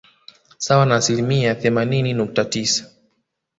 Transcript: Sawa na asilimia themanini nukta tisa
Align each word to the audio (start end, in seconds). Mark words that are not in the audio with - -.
Sawa 0.57 0.85
na 0.85 0.95
asilimia 0.95 1.55
themanini 1.55 2.13
nukta 2.13 2.45
tisa 2.45 2.91